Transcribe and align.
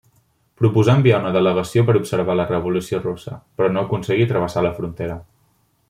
Proposà 0.61 0.95
enviar 0.99 1.19
una 1.23 1.33
delegació 1.35 1.83
per 1.89 1.95
observar 1.99 2.37
la 2.39 2.47
Revolució 2.53 3.03
Russa; 3.05 3.37
però 3.61 3.69
no 3.75 3.85
aconseguí 3.89 4.27
travessar 4.33 4.65
la 4.71 4.77
frontera. 4.81 5.21